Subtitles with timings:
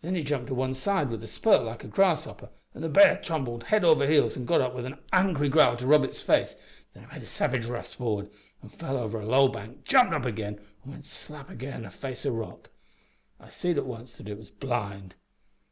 [0.00, 3.22] Then he jumped a one side with a spurt like a grasshopper, an' the b'ar
[3.22, 6.56] tumbled heels over head and got up with an angry growl to rub its face,
[6.94, 8.28] then it made a savage rush for'ard
[8.60, 12.24] and fell over a low bank, jumped up again, an' went slap agin a face
[12.24, 12.70] of rock.
[13.38, 15.14] I seed at once that it was blind.